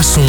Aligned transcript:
Ultrason. 0.00 0.22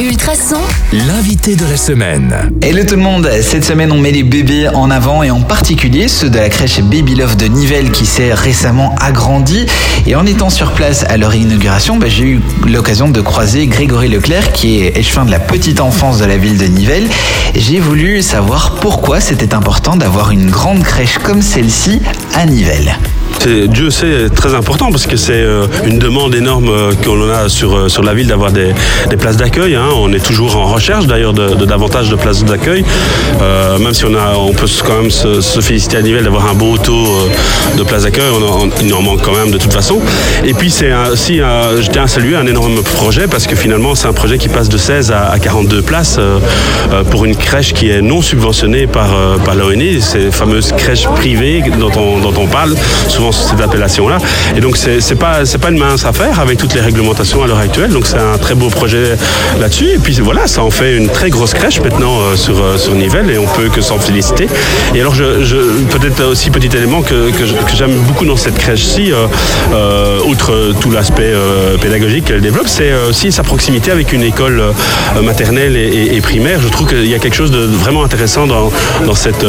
Ultrason. 0.00 0.60
L'invité 0.92 1.54
de 1.54 1.64
la 1.64 1.76
semaine. 1.76 2.50
Hello 2.60 2.82
tout 2.82 2.96
le 2.96 3.02
monde, 3.02 3.30
cette 3.40 3.64
semaine 3.64 3.92
on 3.92 3.98
met 3.98 4.10
les 4.10 4.24
bébés 4.24 4.66
en 4.66 4.90
avant 4.90 5.22
et 5.22 5.30
en 5.30 5.42
particulier 5.42 6.08
ceux 6.08 6.28
de 6.28 6.40
la 6.40 6.48
crèche 6.48 6.80
Baby 6.80 7.14
Love 7.14 7.36
de 7.36 7.46
Nivelles 7.46 7.92
qui 7.92 8.04
s'est 8.04 8.34
récemment 8.34 8.96
agrandie. 9.00 9.66
Et 10.08 10.16
en 10.16 10.26
étant 10.26 10.50
sur 10.50 10.72
place 10.72 11.04
à 11.08 11.18
leur 11.18 11.36
inauguration, 11.36 11.98
bah, 11.98 12.08
j'ai 12.08 12.24
eu 12.24 12.40
l'occasion 12.66 13.10
de 13.10 13.20
croiser 13.20 13.68
Grégory 13.68 14.08
Leclerc 14.08 14.50
qui 14.50 14.80
est 14.80 14.98
échevin 14.98 15.24
de 15.24 15.30
la 15.30 15.38
petite 15.38 15.78
enfance 15.78 16.18
de 16.18 16.24
la 16.24 16.36
ville 16.36 16.58
de 16.58 16.66
Nivelles. 16.66 17.08
J'ai 17.54 17.78
voulu 17.78 18.22
savoir 18.22 18.74
pourquoi 18.80 19.20
c'était 19.20 19.54
important 19.54 19.94
d'avoir 19.94 20.32
une 20.32 20.50
grande 20.50 20.82
crèche 20.82 21.18
comme 21.18 21.42
celle-ci 21.42 22.02
à 22.34 22.44
Nivelles. 22.44 22.98
Dieu 23.46 23.90
sait, 23.90 24.28
très 24.34 24.54
important 24.54 24.90
parce 24.90 25.06
que 25.06 25.16
c'est 25.16 25.32
euh, 25.32 25.66
une 25.84 25.98
demande 25.98 26.34
énorme 26.34 26.68
euh, 26.68 26.92
qu'on 27.04 27.28
a 27.30 27.48
sur, 27.48 27.76
euh, 27.76 27.88
sur 27.88 28.02
la 28.02 28.14
ville 28.14 28.26
d'avoir 28.28 28.52
des, 28.52 28.68
des 29.10 29.16
places 29.16 29.36
d'accueil. 29.36 29.74
hein. 29.74 29.88
On 29.96 30.12
est 30.12 30.24
toujours 30.24 30.56
en 30.56 30.66
recherche 30.66 31.06
d'ailleurs 31.06 31.32
de, 31.32 31.64
davantage 31.64 32.08
de 32.08 32.16
places 32.16 32.44
d'accueil. 32.44 32.84
Même 33.80 33.94
si 33.94 34.04
on, 34.04 34.14
a, 34.14 34.36
on 34.38 34.52
peut 34.52 34.66
quand 34.86 35.00
même 35.00 35.10
se, 35.10 35.40
féliciter 35.60 35.96
à 35.96 36.02
Nivelles 36.02 36.24
d'avoir 36.24 36.46
un 36.48 36.54
beau 36.54 36.76
taux 36.78 37.28
de 37.76 37.82
places 37.82 38.04
d'accueil, 38.04 38.24
il 38.82 38.94
en 38.94 39.02
manque 39.02 39.22
quand 39.22 39.34
même 39.34 39.50
de 39.50 39.58
toute 39.58 39.72
façon. 39.72 39.98
Et 40.44 40.54
puis 40.54 40.70
c'est 40.70 40.92
aussi, 41.10 41.40
un- 41.40 41.80
je 41.80 41.88
tiens 41.90 42.04
à 42.04 42.06
saluer 42.08 42.36
un 42.36 42.46
énorme 42.46 42.82
projet 42.82 43.26
parce 43.26 43.46
que 43.46 43.56
finalement 43.56 43.94
c'est 43.94 44.06
un 44.06 44.12
projet 44.12 44.38
qui 44.38 44.48
passe 44.48 44.68
de 44.68 44.76
16 44.78 45.10
à, 45.10 45.30
à 45.30 45.38
42 45.38 45.82
places 45.82 46.18
pour 47.10 47.24
une 47.24 47.36
crèche 47.36 47.72
qui 47.72 47.90
est 47.90 48.02
non 48.02 48.22
subventionnée 48.22 48.86
par, 48.86 49.08
par 49.44 49.54
l'ONI, 49.54 50.00
ces 50.00 50.30
fameuses 50.30 50.72
crèches 50.76 51.06
privées 51.16 51.62
dont 51.78 51.90
on, 51.96 52.18
dont 52.20 52.34
on 52.40 52.46
parle 52.46 52.74
souvent 53.08 53.31
cette 53.32 53.60
appellation-là. 53.60 54.18
Et 54.56 54.60
donc 54.60 54.76
c'est 54.76 55.00
c'est 55.00 55.14
pas 55.16 55.40
pas 55.60 55.70
une 55.70 55.78
mince 55.78 56.04
affaire 56.04 56.40
avec 56.40 56.58
toutes 56.58 56.74
les 56.74 56.80
réglementations 56.80 57.42
à 57.42 57.46
l'heure 57.46 57.58
actuelle. 57.58 57.90
Donc 57.90 58.06
c'est 58.06 58.18
un 58.18 58.38
très 58.38 58.54
beau 58.54 58.68
projet 58.68 59.16
là-dessus. 59.60 59.90
Et 59.94 59.98
puis 59.98 60.14
voilà, 60.20 60.46
ça 60.46 60.62
en 60.62 60.70
fait 60.70 60.96
une 60.96 61.08
très 61.08 61.30
grosse 61.30 61.54
crèche 61.54 61.80
maintenant 61.80 62.20
euh, 62.20 62.36
sur 62.36 62.62
euh, 62.62 62.76
sur 62.76 62.94
Nivelles 62.94 63.30
et 63.30 63.38
on 63.38 63.46
peut 63.46 63.68
que 63.68 63.80
s'en 63.80 63.98
féliciter. 63.98 64.46
Et 64.94 65.00
alors 65.00 65.14
je, 65.14 65.24
peut-être 65.90 66.24
aussi 66.24 66.50
petit 66.50 66.74
élément 66.76 67.02
que, 67.02 67.30
que 67.30 67.44
j'aime 67.74 67.94
beaucoup 68.06 68.24
dans 68.24 68.36
cette 68.36 68.58
crèche-ci, 68.58 69.12
euh, 69.12 69.26
euh, 69.72 70.20
outre 70.26 70.72
tout 70.80 70.90
l'aspect 70.90 71.32
pédagogique 71.80 72.24
qu'elle 72.26 72.40
développe, 72.40 72.68
c'est 72.68 72.92
aussi 73.08 73.32
sa 73.32 73.42
proximité 73.42 73.90
avec 73.90 74.12
une 74.12 74.22
école 74.22 74.62
maternelle 75.22 75.76
et, 75.76 76.20
primaire. 76.20 76.60
Je 76.62 76.68
trouve 76.68 76.86
qu'il 76.86 77.06
y 77.08 77.14
a 77.14 77.18
quelque 77.18 77.34
chose 77.34 77.50
de 77.50 77.58
vraiment 77.64 78.04
intéressant 78.04 78.46
dans, 78.46 78.70
dans, 79.06 79.14
cette, 79.14 79.44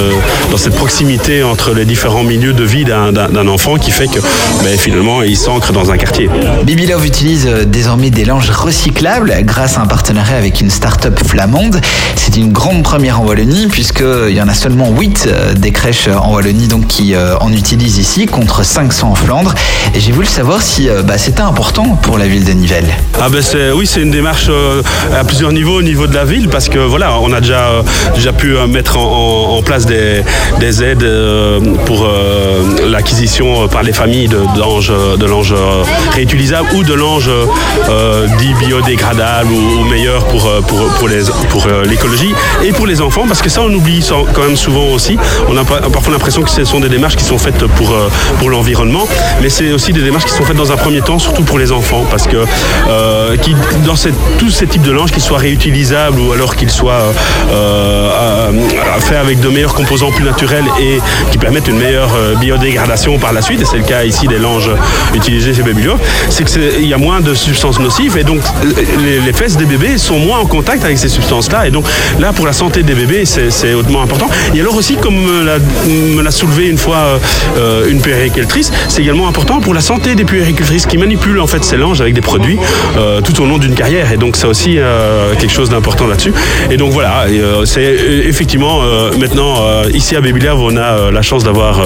dans 0.52 0.57
cette 0.57 0.75
proximité 0.75 1.44
entre 1.44 1.73
les 1.73 1.85
différents 1.85 2.23
milieux 2.23 2.53
de 2.53 2.63
vie 2.63 2.83
d'un 2.85 3.11
d'un- 3.11 3.47
qui 3.77 3.91
fait 3.91 4.07
que 4.07 4.19
ben, 4.63 4.77
finalement 4.77 5.21
il 5.21 5.38
s'ancre 5.38 5.73
dans 5.73 5.91
un 5.91 5.97
quartier. 5.97 6.29
Baby 6.66 6.88
Love 6.88 7.05
utilise 7.05 7.47
euh, 7.47 7.66
désormais 7.66 8.09
des 8.09 8.25
langes 8.25 8.49
recyclables 8.49 9.33
grâce 9.43 9.77
à 9.77 9.81
un 9.81 9.85
partenariat 9.85 10.38
avec 10.38 10.61
une 10.61 10.69
start-up 10.69 11.19
flamande. 11.25 11.79
C'est 12.16 12.38
une 12.38 12.51
grande 12.51 12.83
première 12.83 13.21
en 13.21 13.25
Wallonie 13.25 13.67
puisqu'il 13.67 14.33
y 14.33 14.41
en 14.41 14.47
a 14.47 14.53
seulement 14.53 14.89
8 14.91 15.29
des 15.57 15.71
crèches 15.71 16.07
euh, 16.07 16.16
en 16.16 16.33
Wallonie 16.33 16.67
donc, 16.67 16.88
qui 16.88 17.16
euh, 17.16 17.38
en 17.39 17.51
utilisent 17.51 17.97
ici 17.97 18.25
contre 18.25 18.63
500 18.63 19.11
en 19.11 19.16
Flandre. 19.16 19.53
Et 19.95 19.99
j'ai 19.99 20.11
voulu 20.11 20.27
savoir 20.27 20.61
si 20.61 20.89
euh, 20.89 21.01
bah, 21.03 21.17
c'était 21.17 21.41
important 21.41 21.97
pour 22.01 22.17
la 22.17 22.27
ville 22.27 22.45
de 22.45 22.51
Nivelles. 22.51 22.94
Ah 23.21 23.29
ben 23.29 23.41
c'est, 23.41 23.71
oui, 23.71 23.85
c'est 23.88 24.01
une 24.01 24.11
démarche 24.11 24.47
euh, 24.49 24.81
à 25.13 25.23
plusieurs 25.23 25.51
niveaux 25.51 25.77
au 25.79 25.81
niveau 25.81 26.07
de 26.07 26.16
la 26.16 26.25
ville 26.25 26.49
parce 26.49 26.69
que 26.69 26.79
voilà, 26.79 27.19
on 27.19 27.31
a 27.31 27.41
déjà, 27.41 27.67
euh, 27.67 27.83
déjà 28.16 28.33
pu 28.33 28.55
euh, 28.55 28.67
mettre 28.67 28.97
en, 28.97 29.61
place 29.63 29.85
des, 29.85 30.23
des 30.59 30.83
aides 30.83 31.03
euh, 31.03 31.59
pour 31.85 32.05
euh, 32.05 32.89
l'acquisition 32.89 33.62
euh, 33.64 33.67
par 33.67 33.83
les 33.83 33.94
familles 33.94 34.28
de, 34.28 34.38
euh, 34.38 35.17
de 35.17 35.25
l'ange 35.25 35.53
euh, 35.53 35.83
réutilisable 36.11 36.67
ou 36.75 36.83
de 36.83 36.94
l'ange 36.94 37.30
euh, 37.30 38.28
dit 38.38 38.53
biodégradable 38.66 39.52
ou, 39.52 39.83
meilleur 39.86 40.25
pour, 40.25 40.47
euh, 40.47 40.61
pour, 40.61 40.88
pour, 41.00 41.08
les, 41.08 41.23
pour 41.50 41.66
euh, 41.67 41.84
l'écologie 41.86 42.34
et 42.64 42.72
pour 42.72 42.88
les 42.88 43.02
enfants 43.02 43.25
parce 43.28 43.41
que 43.41 43.50
ça 43.50 43.61
on 43.61 43.73
oublie 43.73 44.06
quand 44.34 44.41
même 44.41 44.58
souvent 44.58 44.86
aussi. 44.88 45.17
On 45.50 45.58
a 45.58 45.64
parfois 45.64 46.11
l'impression 46.14 46.41
que 46.41 46.50
ce 46.50 46.63
sont 46.66 46.79
des 46.79 46.90
démarches 46.90 47.16
qui 47.16 47.23
sont 47.23 47.38
faites 47.38 47.66
pour, 47.66 47.91
euh, 47.91 48.09
pour 48.40 48.50
l'environnement, 48.50 49.07
mais 49.41 49.50
c'est 49.50 49.72
aussi 49.72 49.94
des 49.94 50.02
démarches 50.02 50.25
qui 50.25 50.31
sont 50.34 50.44
faites 50.44 50.57
dans 50.57 50.72
un 50.72 50.78
premier 50.78 51.02
temps, 51.02 51.19
surtout 51.19 51.44
pour 51.44 51.59
les 51.59 51.72
enfants, 51.72 52.03
parce 52.09 52.28
que 52.28 52.38
euh, 52.90 53.35
dans 53.85 53.96
tous 54.38 54.50
ces 54.50 54.68
types 54.68 54.81
de 54.81 54.91
langes, 54.91 55.12
qu'ils 55.12 55.22
soient 55.22 55.38
réutilisables 55.38 56.19
ou 56.19 56.31
alors 56.31 56.56
qu'ils 56.56 56.72
soient 56.72 56.94
euh, 56.94 57.12
euh, 57.52 58.52
faits 59.00 59.18
avec 59.18 59.40
de 59.40 59.50
meilleurs 59.50 59.73
composants 59.73 60.12
plus 60.12 60.23
naturels 60.23 60.66
et 60.81 61.00
qui 61.31 61.38
permettent 61.38 61.68
une 61.68 61.78
meilleure 61.78 62.13
euh, 62.16 62.35
biodégradation 62.35 63.18
par 63.19 63.34
la 63.34 63.41
suite, 63.41 63.53
et 63.62 63.66
c'est 63.66 63.78
le 63.78 63.84
cas 63.84 64.03
ici 64.03 64.28
des 64.28 64.38
langes 64.38 64.69
utilisées 65.14 65.53
chez 65.53 65.64
Babylove, 65.64 66.00
c'est 66.30 66.44
qu'il 66.46 66.88
y 66.88 66.94
a 66.94 66.97
moins 66.97 67.22
de 67.22 67.34
substances 67.34 67.80
nocives 67.80 68.18
et 68.18 68.24
donc 68.24 68.41
les, 69.25 69.34
fesses 69.34 69.58
des 69.58 69.66
bébés 69.66 69.97
sont 69.97 70.19
moins 70.19 70.40
en 70.40 70.46
contact 70.46 70.84
avec 70.84 70.97
ces 70.97 71.09
substances-là, 71.09 71.68
et 71.68 71.72
donc 71.72 71.86
là 72.19 72.34
pour 72.34 72.46
la 72.46 72.53
santé 72.53 72.84
des 72.84 72.94
bébés 72.94 73.25
c'est 73.25 73.74
hautement 73.74 74.02
important. 74.02 74.28
Et 74.53 74.59
alors 74.59 74.75
aussi, 74.75 74.96
comme 74.96 75.16
me 75.16 76.22
l'a- 76.22 76.31
soulevé 76.31 76.68
une 76.68 76.78
fois 76.78 77.19
euh, 77.58 77.90
une 77.90 78.02
puéricultrice, 78.02 78.72
c'est 78.88 79.02
également 79.02 79.28
important 79.28 79.59
pour 79.59 79.74
la 79.74 79.81
santé 79.81 80.16
des 80.16 80.24
puéricultrices 80.24 80.85
qui 80.88 80.97
manipulent 80.97 81.40
en 81.40 81.47
fait 81.47 81.64
ces 81.64 81.78
langes 81.78 82.02
avec 82.02 82.14
des 82.14 82.22
produits 82.22 82.58
euh, 82.97 83.22
tout 83.22 83.40
au 83.41 83.46
long 83.46 83.59
d'une 83.59 83.75
carrière. 83.75 84.12
Et 84.12 84.18
donc 84.18 84.35
c'est 84.35 84.47
aussi 84.47 84.75
euh, 84.78 85.35
quelque 85.35 85.53
chose 85.53 85.70
d'important 85.70 86.08
là-dessus. 86.08 86.34
Et 86.72 86.78
donc 86.78 86.91
voilà, 86.91 87.25
c'est 87.66 87.84
effectivement 88.25 88.81
maintenant 89.20 89.84
ici 89.94 90.16
à 90.16 90.22
Baby 90.22 90.44
on 90.50 90.75
a 90.78 91.12
la 91.12 91.22
chance 91.22 91.44
d'avoir 91.44 91.80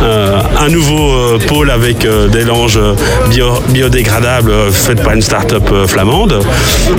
un, 0.00 0.68
nouveau 0.68 1.13
pôle 1.46 1.70
avec 1.70 2.04
euh, 2.04 2.28
des 2.28 2.44
langes 2.44 2.78
bio- 3.30 3.60
biodégradables 3.68 4.50
euh, 4.50 4.70
faites 4.70 5.02
par 5.02 5.12
une 5.14 5.22
start-up 5.22 5.68
euh, 5.72 5.86
flamande. 5.86 6.40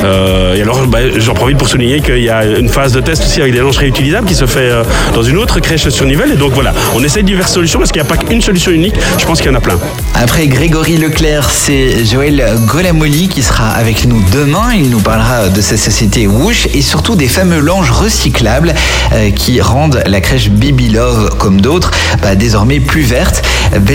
Euh, 0.03 0.55
et 0.55 0.61
alors 0.61 0.85
bah, 0.87 0.99
j'en 1.17 1.33
profite 1.33 1.57
pour 1.57 1.67
souligner 1.67 2.01
qu'il 2.01 2.21
y 2.23 2.29
a 2.29 2.43
une 2.45 2.69
phase 2.69 2.91
de 2.93 3.01
test 3.01 3.23
aussi 3.23 3.41
avec 3.41 3.53
des 3.53 3.59
langes 3.59 3.77
réutilisables 3.77 4.27
qui 4.27 4.35
se 4.35 4.45
fait 4.45 4.69
euh, 4.71 4.83
dans 5.13 5.23
une 5.23 5.37
autre 5.37 5.59
crèche 5.59 5.87
sur 5.89 6.05
Nivelles. 6.05 6.31
Et 6.33 6.37
donc 6.37 6.53
voilà, 6.53 6.73
on 6.95 7.03
essaie 7.03 7.23
diverses 7.23 7.53
solutions 7.53 7.79
parce 7.79 7.91
qu'il 7.91 8.01
n'y 8.01 8.07
a 8.07 8.09
pas 8.09 8.17
qu'une 8.17 8.41
solution 8.41 8.71
unique. 8.71 8.95
Je 9.17 9.25
pense 9.25 9.39
qu'il 9.41 9.49
y 9.51 9.53
en 9.53 9.57
a 9.57 9.61
plein. 9.61 9.77
Après 10.13 10.47
Grégory 10.47 10.97
Leclerc, 10.97 11.49
c'est 11.49 12.05
Joël 12.05 12.43
Golamoli 12.67 13.27
qui 13.27 13.41
sera 13.43 13.69
avec 13.69 14.05
nous 14.05 14.21
demain. 14.33 14.73
Il 14.75 14.89
nous 14.89 14.99
parlera 14.99 15.49
de 15.49 15.61
sa 15.61 15.77
société 15.77 16.27
Woosh 16.27 16.67
et 16.73 16.81
surtout 16.81 17.15
des 17.15 17.27
fameux 17.27 17.59
langes 17.59 17.91
recyclables 17.91 18.73
euh, 19.13 19.31
qui 19.31 19.61
rendent 19.61 20.01
la 20.05 20.21
crèche 20.21 20.49
Baby 20.49 20.89
Love, 20.89 21.29
comme 21.37 21.61
d'autres, 21.61 21.91
bah, 22.21 22.35
désormais 22.35 22.79
plus 22.79 23.01
verte. 23.01 23.41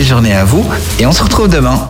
Journée 0.03 0.33
à 0.33 0.45
vous 0.45 0.67
et 0.99 1.05
on 1.05 1.11
se 1.11 1.23
retrouve 1.23 1.47
demain. 1.47 1.89